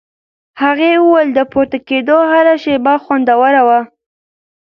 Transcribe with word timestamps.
هغې 0.61 0.91
وویل 1.05 1.29
د 1.33 1.39
پورته 1.51 1.77
کېدو 1.87 2.17
هره 2.31 2.55
شېبه 2.63 2.93
خوندوره 3.03 3.61
وه. 3.67 3.79